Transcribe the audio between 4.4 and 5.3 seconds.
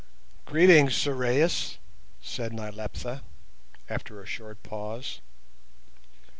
pause.